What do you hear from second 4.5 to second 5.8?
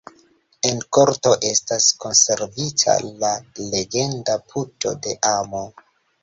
Puto de amo.